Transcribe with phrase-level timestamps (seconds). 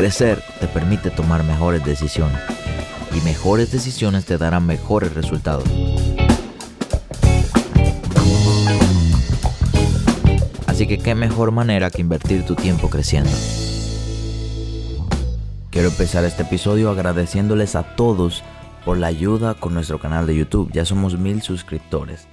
[0.00, 2.40] Crecer te permite tomar mejores decisiones
[3.14, 5.68] y mejores decisiones te darán mejores resultados.
[10.66, 13.30] Así que qué mejor manera que invertir tu tiempo creciendo.
[15.68, 18.42] Quiero empezar este episodio agradeciéndoles a todos
[18.86, 20.72] por la ayuda con nuestro canal de YouTube.
[20.72, 22.26] Ya somos mil suscriptores.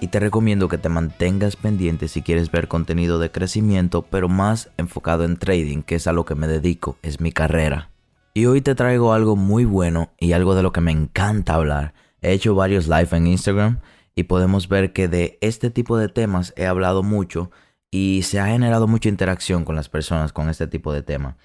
[0.00, 4.70] Y te recomiendo que te mantengas pendiente si quieres ver contenido de crecimiento, pero más
[4.78, 7.90] enfocado en trading, que es a lo que me dedico, es mi carrera.
[8.32, 11.92] Y hoy te traigo algo muy bueno y algo de lo que me encanta hablar.
[12.22, 13.80] He hecho varios live en Instagram
[14.14, 17.50] y podemos ver que de este tipo de temas he hablado mucho
[17.90, 21.36] y se ha generado mucha interacción con las personas con este tipo de tema.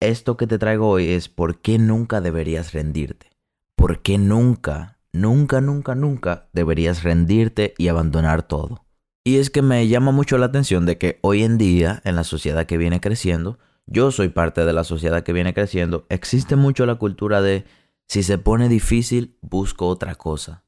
[0.00, 3.30] Esto que te traigo hoy es por qué nunca deberías rendirte.
[3.76, 8.84] ¿Por qué nunca nunca, nunca, nunca deberías rendirte y abandonar todo.
[9.24, 12.24] Y es que me llama mucho la atención de que hoy en día, en la
[12.24, 16.86] sociedad que viene creciendo, yo soy parte de la sociedad que viene creciendo, existe mucho
[16.86, 17.64] la cultura de
[18.08, 20.64] si se pone difícil, busco otra cosa.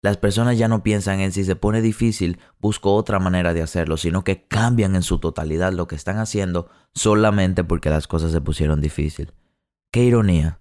[0.00, 3.96] Las personas ya no piensan en si se pone difícil, busco otra manera de hacerlo,
[3.96, 8.40] sino que cambian en su totalidad lo que están haciendo solamente porque las cosas se
[8.40, 9.32] pusieron difícil.
[9.90, 10.60] Qué ironía.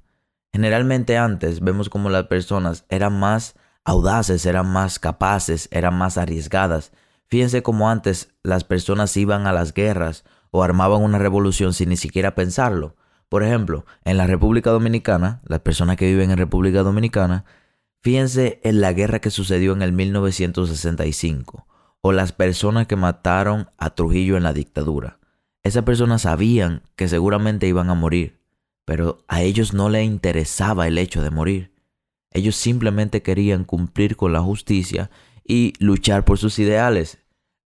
[0.51, 6.91] Generalmente antes vemos como las personas eran más audaces, eran más capaces, eran más arriesgadas.
[7.27, 11.97] Fíjense como antes las personas iban a las guerras o armaban una revolución sin ni
[11.97, 12.95] siquiera pensarlo.
[13.29, 17.45] Por ejemplo, en la República Dominicana, las personas que viven en República Dominicana,
[18.01, 21.67] fíjense en la guerra que sucedió en el 1965
[22.01, 25.19] o las personas que mataron a Trujillo en la dictadura.
[25.63, 28.36] Esas personas sabían que seguramente iban a morir
[28.87, 31.73] pero a ellos no les interesaba el hecho de morir.
[32.31, 35.11] Ellos simplemente querían cumplir con la justicia
[35.43, 37.17] y luchar por sus ideales.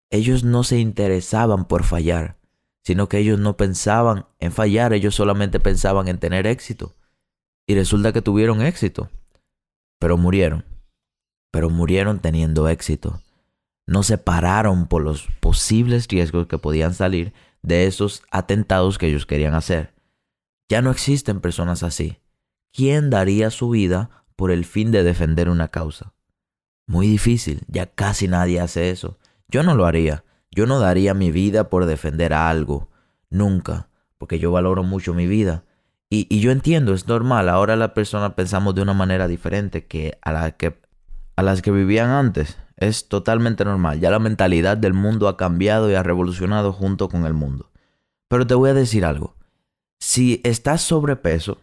[0.09, 2.37] Ellos no se interesaban por fallar,
[2.83, 6.95] sino que ellos no pensaban en fallar, ellos solamente pensaban en tener éxito.
[7.67, 9.11] Y resulta que tuvieron éxito,
[9.99, 10.65] pero murieron.
[11.51, 13.21] Pero murieron teniendo éxito.
[13.85, 17.31] No se pararon por los posibles riesgos que podían salir
[17.61, 20.00] de esos atentados que ellos querían hacer.
[20.71, 22.21] Ya no existen personas así.
[22.71, 26.13] ¿Quién daría su vida por el fin de defender una causa?
[26.87, 29.19] Muy difícil, ya casi nadie hace eso.
[29.49, 30.23] Yo no lo haría.
[30.49, 32.89] Yo no daría mi vida por defender algo.
[33.29, 35.65] Nunca, porque yo valoro mucho mi vida.
[36.09, 37.49] Y, yo entiendo, es normal.
[37.49, 40.79] Ahora las personas pensamos de una manera diferente que a, la que
[41.35, 42.57] a las que vivían antes.
[42.77, 43.99] Es totalmente normal.
[43.99, 47.71] Ya la mentalidad del mundo ha cambiado y ha revolucionado junto con el mundo.
[48.29, 49.35] Pero te voy a decir algo.
[50.03, 51.59] Si estás sobrepeso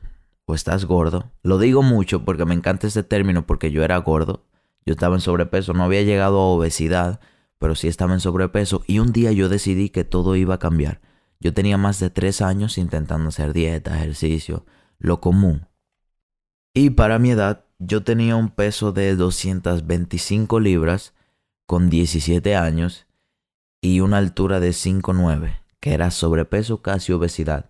[0.47, 4.47] o estás gordo, lo digo mucho porque me encanta ese término porque yo era gordo,
[4.87, 7.19] yo estaba en sobrepeso, no había llegado a obesidad,
[7.59, 11.01] pero sí estaba en sobrepeso y un día yo decidí que todo iba a cambiar.
[11.41, 14.65] Yo tenía más de tres años intentando hacer dieta, ejercicio,
[15.01, 15.67] lo común.
[16.73, 21.13] Y para mi edad, yo tenía un peso de 225 libras
[21.67, 23.09] con 17 años
[23.81, 27.69] y una altura de 5'9, que era sobrepeso casi obesidad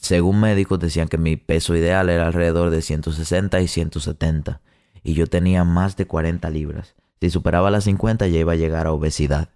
[0.00, 4.60] según médicos decían que mi peso ideal era alrededor de 160 y 170
[5.02, 6.94] y yo tenía más de 40 libras.
[7.20, 9.50] Si superaba las 50 ya iba a llegar a obesidad.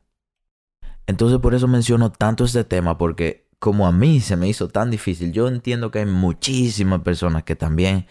[1.07, 4.91] Entonces por eso menciono tanto este tema porque como a mí se me hizo tan
[4.91, 8.07] difícil, yo entiendo que hay muchísimas personas que también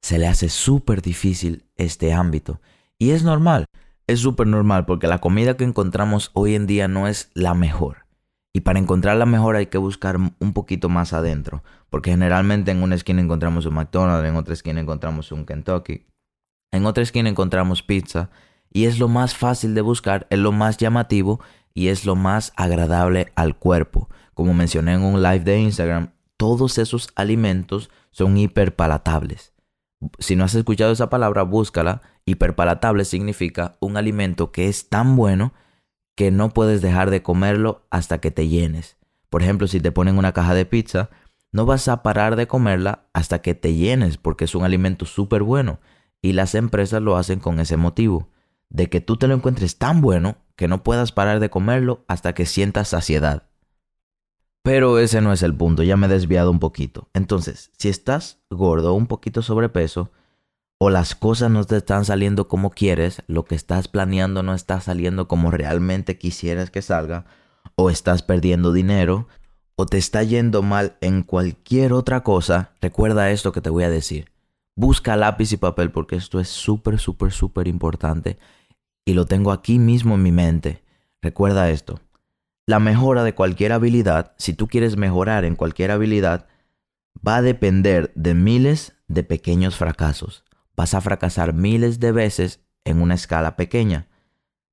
[0.00, 2.60] se le hace súper difícil este ámbito.
[2.98, 3.66] Y es normal,
[4.06, 8.09] es súper normal porque la comida que encontramos hoy en día no es la mejor.
[8.52, 11.62] Y para encontrar la mejor hay que buscar un poquito más adentro.
[11.88, 16.06] Porque generalmente en una esquina encontramos un McDonald's, en otra esquina encontramos un Kentucky,
[16.72, 18.30] en otra esquina encontramos pizza.
[18.72, 21.40] Y es lo más fácil de buscar, es lo más llamativo
[21.74, 24.08] y es lo más agradable al cuerpo.
[24.34, 29.52] Como mencioné en un live de Instagram, todos esos alimentos son hiperpalatables.
[30.18, 32.00] Si no has escuchado esa palabra, búscala.
[32.24, 35.52] Hiperpalatable significa un alimento que es tan bueno
[36.20, 38.98] que no puedes dejar de comerlo hasta que te llenes.
[39.30, 41.08] Por ejemplo, si te ponen una caja de pizza,
[41.50, 45.42] no vas a parar de comerla hasta que te llenes porque es un alimento súper
[45.42, 45.80] bueno.
[46.20, 48.28] Y las empresas lo hacen con ese motivo,
[48.68, 52.34] de que tú te lo encuentres tan bueno que no puedas parar de comerlo hasta
[52.34, 53.44] que sientas saciedad.
[54.62, 57.08] Pero ese no es el punto, ya me he desviado un poquito.
[57.14, 60.10] Entonces, si estás gordo o un poquito sobrepeso,
[60.82, 64.80] o las cosas no te están saliendo como quieres, lo que estás planeando no está
[64.80, 67.26] saliendo como realmente quisieras que salga,
[67.74, 69.28] o estás perdiendo dinero,
[69.76, 73.90] o te está yendo mal en cualquier otra cosa, recuerda esto que te voy a
[73.90, 74.32] decir.
[74.74, 78.38] Busca lápiz y papel porque esto es súper, súper, súper importante
[79.04, 80.82] y lo tengo aquí mismo en mi mente.
[81.20, 82.00] Recuerda esto.
[82.64, 86.46] La mejora de cualquier habilidad, si tú quieres mejorar en cualquier habilidad,
[87.26, 90.42] va a depender de miles de pequeños fracasos.
[90.80, 94.08] Vas a fracasar miles de veces en una escala pequeña.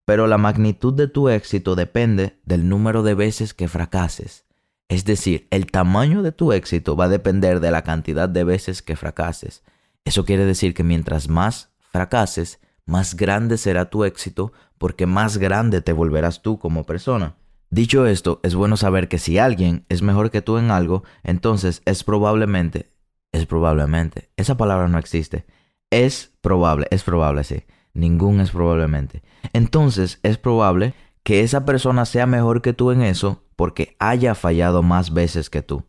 [0.05, 4.45] Pero la magnitud de tu éxito depende del número de veces que fracases.
[4.87, 8.81] Es decir, el tamaño de tu éxito va a depender de la cantidad de veces
[8.81, 9.63] que fracases.
[10.05, 15.81] Eso quiere decir que mientras más fracases, más grande será tu éxito porque más grande
[15.81, 17.35] te volverás tú como persona.
[17.69, 21.81] Dicho esto, es bueno saber que si alguien es mejor que tú en algo, entonces
[21.83, 22.93] es probablemente,
[23.33, 25.45] es probablemente, esa palabra no existe,
[25.89, 27.63] es probable, es probable, sí,
[27.93, 29.23] ningún es probablemente.
[29.53, 30.93] Entonces es probable
[31.23, 35.61] que esa persona sea mejor que tú en eso porque haya fallado más veces que
[35.61, 35.83] tú.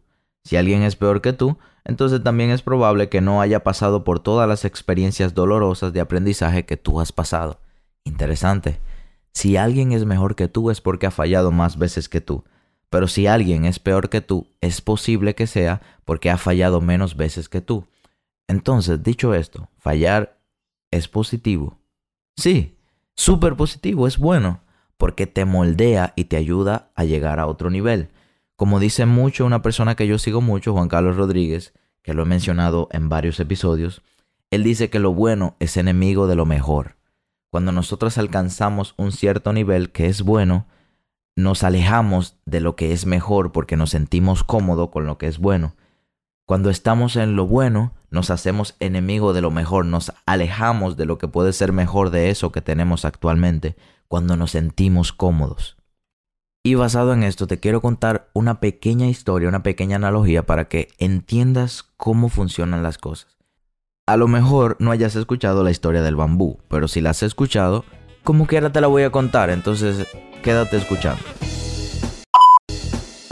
[0.45, 4.21] Si alguien es peor que tú, entonces también es probable que no haya pasado por
[4.21, 7.61] todas las experiencias dolorosas de aprendizaje que tú has pasado.
[8.05, 8.81] Interesante.
[9.33, 12.45] Si alguien es mejor que tú es porque ha fallado más veces que tú.
[12.91, 17.17] Pero si alguien es peor que tú, es posible que sea porque ha fallado menos
[17.17, 17.87] veces que tú.
[18.49, 20.41] Entonces, dicho esto, fallar
[20.91, 21.79] es positivo.
[22.37, 22.79] Sí,
[23.15, 24.63] súper positivo, es bueno,
[24.97, 28.09] porque te moldea y te ayuda a llegar a otro nivel.
[28.57, 32.27] Como dice mucho una persona que yo sigo mucho, Juan Carlos Rodríguez, que lo he
[32.27, 34.03] mencionado en varios episodios,
[34.51, 36.97] él dice que lo bueno es enemigo de lo mejor.
[37.51, 40.67] Cuando nosotros alcanzamos un cierto nivel que es bueno,
[41.37, 45.39] nos alejamos de lo que es mejor porque nos sentimos cómodos con lo que es
[45.39, 45.75] bueno.
[46.49, 51.19] Cuando estamos en lo bueno, nos hacemos enemigo de lo mejor, nos alejamos de lo
[51.19, 53.77] que puede ser mejor de eso que tenemos actualmente,
[54.09, 55.77] cuando nos sentimos cómodos.
[56.65, 60.89] Y basado en esto te quiero contar una pequeña historia, una pequeña analogía para que
[60.97, 63.37] entiendas cómo funcionan las cosas.
[64.07, 67.85] A lo mejor no hayas escuchado la historia del bambú, pero si la has escuchado,
[68.25, 70.07] como quiera te la voy a contar, entonces
[70.43, 71.21] quédate escuchando.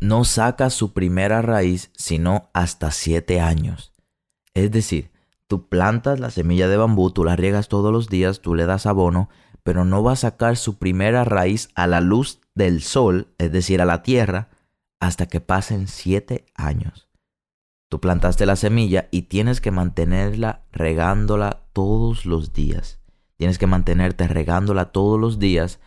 [0.00, 3.92] no saca su primera raíz sino hasta 7 años.
[4.54, 5.10] Es decir,
[5.46, 8.86] tú plantas la semilla de bambú, tú la riegas todos los días, tú le das
[8.86, 9.28] abono,
[9.62, 13.80] pero no va a sacar su primera raíz a la luz del sol, es decir,
[13.80, 14.48] a la tierra,
[15.00, 17.08] hasta que pasen siete años.
[17.88, 23.00] Tú plantaste la semilla y tienes que mantenerla regándola todos los días.
[23.36, 25.80] Tienes que mantenerte regándola todos los días,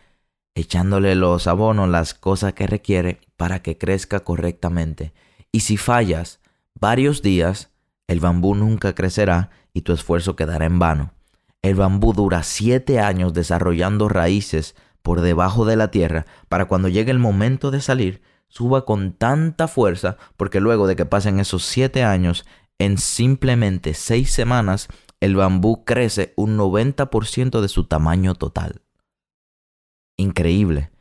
[0.55, 5.11] echándole los abonos, las cosas que requiere para que crezca correctamente.
[5.51, 6.39] Y si fallas
[6.79, 7.71] varios días,
[8.07, 11.11] el bambú nunca crecerá y tu esfuerzo quedará en vano.
[11.61, 17.11] El bambú dura siete años desarrollando raíces por debajo de la tierra para cuando llegue
[17.11, 22.01] el momento de salir, suba con tanta fuerza porque luego de que pasen esos siete
[22.01, 22.45] años,
[22.79, 24.87] en simplemente seis semanas,
[25.19, 28.83] el bambú crece un 90% de su tamaño total.
[30.15, 30.91] Increíble.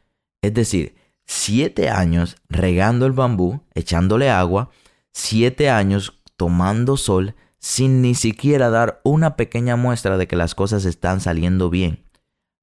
[0.43, 0.97] Es decir,
[1.33, 4.69] siete años regando el bambú, echándole agua,
[5.13, 10.85] siete años tomando sol, sin ni siquiera dar una pequeña muestra de que las cosas
[10.85, 12.05] están saliendo bien,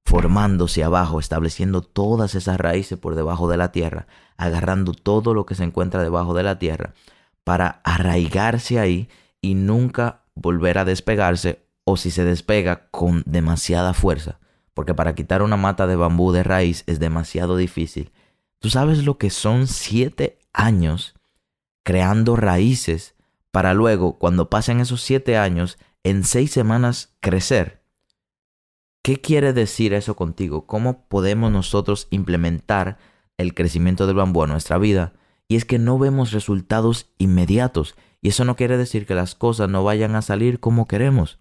[0.05, 4.05] formándose abajo, estableciendo todas esas raíces por debajo de la tierra,
[4.37, 6.93] agarrando todo lo que se encuentra debajo de la tierra,
[7.43, 9.09] para arraigarse ahí
[9.41, 14.39] y nunca volver a despegarse o si se despega con demasiada fuerza,
[14.75, 18.11] porque para quitar una mata de bambú de raíz es demasiado difícil.
[18.59, 21.15] ¿Tú sabes lo que son siete años
[21.83, 23.15] creando raíces
[23.51, 27.83] para luego, cuando pasen esos siete años, en seis semanas crecer.
[29.03, 30.67] ¿Qué quiere decir eso contigo?
[30.67, 32.99] ¿Cómo podemos nosotros implementar
[33.37, 35.13] el crecimiento del bambú a nuestra vida?
[35.47, 37.95] Y es que no vemos resultados inmediatos.
[38.21, 41.39] Y eso no quiere decir que las cosas no vayan a salir como queremos.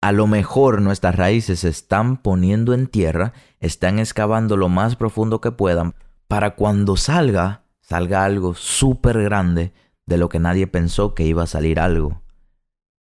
[0.00, 5.40] A lo mejor nuestras raíces se están poniendo en tierra, están excavando lo más profundo
[5.40, 5.94] que puedan,
[6.28, 9.72] para cuando salga, salga algo súper grande
[10.06, 12.22] de lo que nadie pensó que iba a salir algo.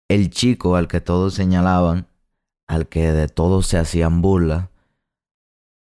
[0.09, 2.09] El chico al que todos señalaban,
[2.67, 4.71] al que de todos se hacían burla,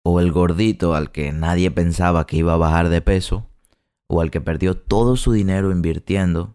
[0.05, 3.47] o el gordito al que nadie pensaba que iba a bajar de peso,
[4.09, 6.55] o al que perdió todo su dinero invirtiendo,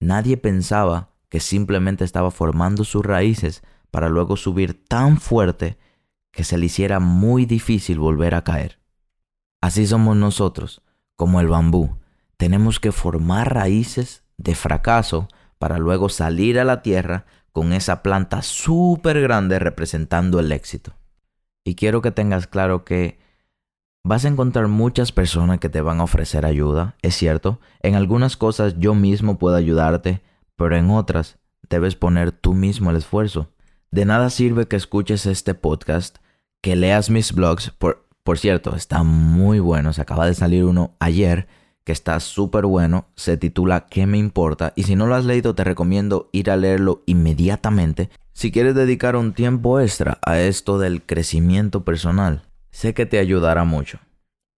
[0.00, 5.78] nadie pensaba que simplemente estaba formando sus raíces para luego subir tan fuerte
[6.32, 8.78] que se le hiciera muy difícil volver a caer.
[9.60, 10.82] Así somos nosotros,
[11.16, 11.98] como el bambú.
[12.36, 18.42] Tenemos que formar raíces de fracaso para luego salir a la tierra con esa planta
[18.42, 20.94] súper grande representando el éxito.
[21.64, 23.18] Y quiero que tengas claro que
[24.04, 27.58] vas a encontrar muchas personas que te van a ofrecer ayuda, es cierto.
[27.80, 30.22] En algunas cosas yo mismo puedo ayudarte,
[30.58, 31.38] pero en otras
[31.70, 33.48] debes poner tú mismo el esfuerzo.
[33.92, 36.18] De nada sirve que escuches este podcast,
[36.60, 37.70] que leas mis blogs.
[37.70, 39.92] Por, por cierto, está muy bueno.
[39.92, 41.46] Se acaba de salir uno ayer
[41.84, 43.06] que está súper bueno.
[43.14, 44.72] Se titula ¿Qué me importa?
[44.74, 48.10] Y si no lo has leído, te recomiendo ir a leerlo inmediatamente.
[48.32, 53.62] Si quieres dedicar un tiempo extra a esto del crecimiento personal, sé que te ayudará
[53.62, 54.00] mucho.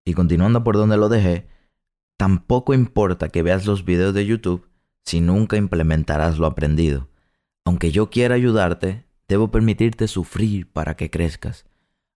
[0.05, 1.47] Y continuando por donde lo dejé,
[2.17, 4.68] tampoco importa que veas los videos de YouTube
[5.05, 7.07] si nunca implementarás lo aprendido.
[7.65, 11.65] Aunque yo quiera ayudarte, Debo permitirte sufrir para que crezcas.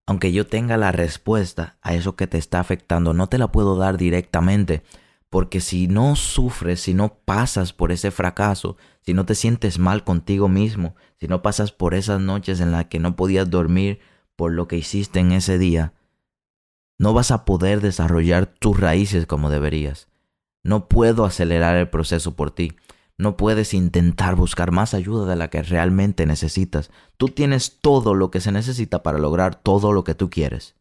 [0.07, 3.77] Aunque yo tenga la respuesta a eso que te está afectando, no te la puedo
[3.77, 4.83] dar directamente,
[5.29, 10.03] porque si no sufres, si no pasas por ese fracaso, si no te sientes mal
[10.03, 13.99] contigo mismo, si no pasas por esas noches en las que no podías dormir
[14.35, 15.93] por lo que hiciste en ese día,
[16.97, 20.07] no vas a poder desarrollar tus raíces como deberías.
[20.63, 22.73] No puedo acelerar el proceso por ti.
[23.17, 26.89] No puedes intentar buscar más ayuda de la que realmente necesitas.
[27.17, 30.75] Tú tienes todo lo que se necesita para lograr todo lo que tú quieres.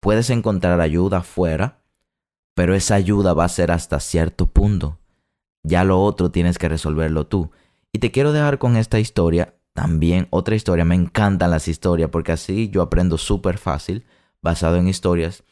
[0.00, 1.82] Puedes encontrar ayuda afuera,
[2.54, 4.98] pero esa ayuda va a ser hasta cierto punto.
[5.62, 7.52] Ya lo otro tienes que resolverlo tú.
[7.92, 10.84] Y te quiero dejar con esta historia, también otra historia.
[10.84, 14.04] Me encantan las historias porque así yo aprendo súper fácil,
[14.40, 15.44] basado en historias,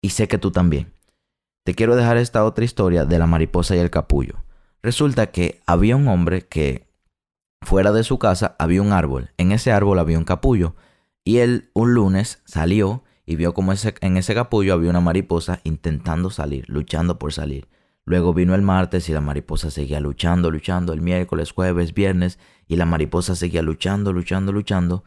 [0.00, 0.92] y sé que tú también.
[1.64, 4.44] Te quiero dejar esta otra historia de la mariposa y el capullo.
[4.82, 6.88] Resulta que había un hombre que
[7.60, 9.30] fuera de su casa había un árbol.
[9.36, 10.74] En ese árbol había un capullo.
[11.24, 16.30] Y él un lunes salió y vio como en ese capullo había una mariposa intentando
[16.30, 17.68] salir, luchando por salir.
[18.04, 22.74] Luego vino el martes y la mariposa seguía luchando, luchando, el miércoles, jueves, viernes, y
[22.74, 25.04] la mariposa seguía luchando, luchando, luchando,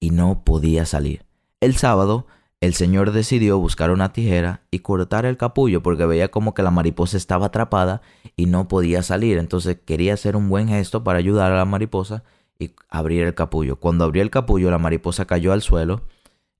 [0.00, 1.26] y no podía salir.
[1.60, 2.26] El sábado
[2.60, 6.72] el señor decidió buscar una tijera y cortar el capullo porque veía como que la
[6.72, 8.02] mariposa estaba atrapada
[8.36, 9.38] y no podía salir.
[9.38, 12.24] Entonces quería hacer un buen gesto para ayudar a la mariposa
[12.58, 13.76] y abrir el capullo.
[13.76, 16.02] Cuando abrió el capullo la mariposa cayó al suelo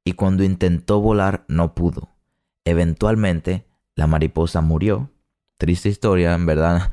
[0.05, 2.11] y cuando intentó volar no pudo.
[2.65, 5.11] Eventualmente la mariposa murió.
[5.57, 6.93] Triste historia, en verdad.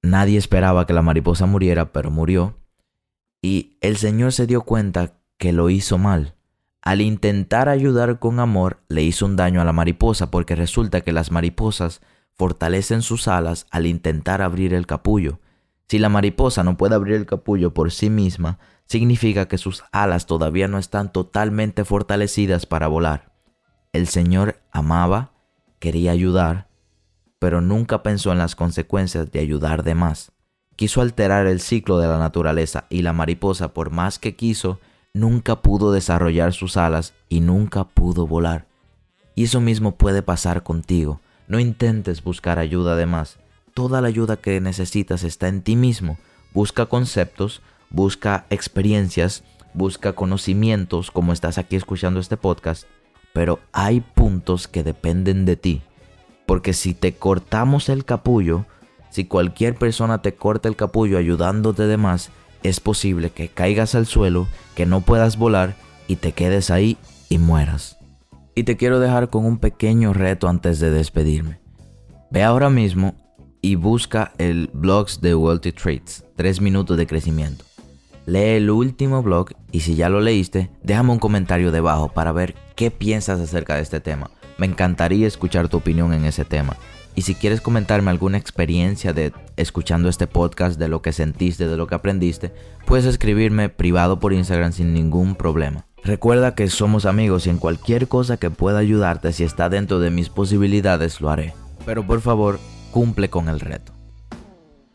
[0.00, 2.56] Nadie esperaba que la mariposa muriera, pero murió.
[3.42, 6.34] Y el señor se dio cuenta que lo hizo mal
[6.82, 11.12] al intentar ayudar con amor, le hizo un daño a la mariposa porque resulta que
[11.12, 12.00] las mariposas
[12.34, 15.38] fortalecen sus alas al intentar abrir el capullo.
[15.88, 20.26] Si la mariposa no puede abrir el capullo por sí misma, significa que sus alas
[20.26, 23.32] todavía no están totalmente fortalecidas para volar.
[23.92, 25.32] El Señor amaba,
[25.78, 26.68] quería ayudar,
[27.38, 30.32] pero nunca pensó en las consecuencias de ayudar de más.
[30.74, 34.80] Quiso alterar el ciclo de la naturaleza y la mariposa, por más que quiso,
[35.14, 38.66] nunca pudo desarrollar sus alas y nunca pudo volar.
[39.34, 41.20] Y eso mismo puede pasar contigo.
[41.48, 43.38] No intentes buscar ayuda de más.
[43.74, 46.18] Toda la ayuda que necesitas está en ti mismo.
[46.52, 52.84] Busca conceptos, busca experiencias, busca conocimientos como estás aquí escuchando este podcast.
[53.32, 55.82] Pero hay puntos que dependen de ti.
[56.46, 58.66] Porque si te cortamos el capullo,
[59.10, 62.30] si cualquier persona te corta el capullo ayudándote de más,
[62.62, 65.76] es posible que caigas al suelo, que no puedas volar
[66.08, 66.96] y te quedes ahí
[67.28, 67.98] y mueras.
[68.54, 71.60] Y te quiero dejar con un pequeño reto antes de despedirme.
[72.30, 73.14] Ve ahora mismo
[73.60, 77.64] y busca el blogs de Wealthy Traits, 3 minutos de crecimiento.
[78.26, 82.54] Lee el último blog y si ya lo leíste, déjame un comentario debajo para ver
[82.76, 84.30] qué piensas acerca de este tema.
[84.58, 86.76] Me encantaría escuchar tu opinión en ese tema.
[87.14, 91.76] Y si quieres comentarme alguna experiencia de escuchando este podcast, de lo que sentiste, de
[91.76, 92.52] lo que aprendiste,
[92.86, 95.86] puedes escribirme privado por Instagram sin ningún problema.
[96.04, 100.10] Recuerda que somos amigos y en cualquier cosa que pueda ayudarte, si está dentro de
[100.10, 101.54] mis posibilidades, lo haré.
[101.86, 102.58] Pero por favor,
[102.90, 103.92] cumple con el reto.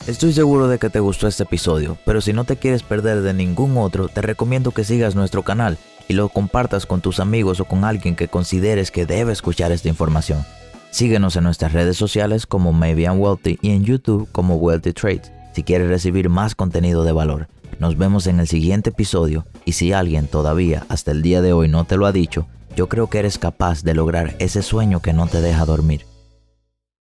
[0.05, 3.33] Estoy seguro de que te gustó este episodio, pero si no te quieres perder de
[3.33, 7.65] ningún otro, te recomiendo que sigas nuestro canal y lo compartas con tus amigos o
[7.65, 10.45] con alguien que consideres que debe escuchar esta información.
[10.91, 15.31] Síguenos en nuestras redes sociales como Maybe I'm Wealthy y en YouTube como Wealthy Trades
[15.57, 17.47] si quieres recibir más contenido de valor.
[17.79, 21.67] Nos vemos en el siguiente episodio y si alguien todavía hasta el día de hoy
[21.67, 25.13] no te lo ha dicho, yo creo que eres capaz de lograr ese sueño que
[25.13, 26.05] no te deja dormir.